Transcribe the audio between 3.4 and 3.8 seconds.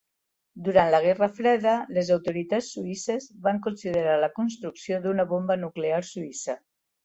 van